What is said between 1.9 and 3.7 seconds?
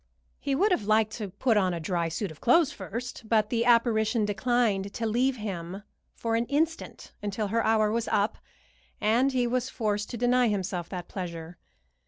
suit of clothes first, but the